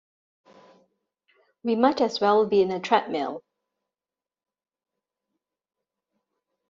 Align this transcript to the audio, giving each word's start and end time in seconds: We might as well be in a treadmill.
We 1.61 1.75
might 1.75 2.01
as 2.01 2.19
well 2.19 2.47
be 2.47 2.63
in 2.63 2.71
a 2.71 2.79
treadmill. 2.79 3.43